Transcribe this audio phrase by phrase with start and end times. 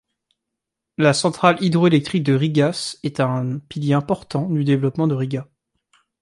[0.97, 5.47] La centrale hydroélectrique de Rigas est un pilier important du développement de Riga.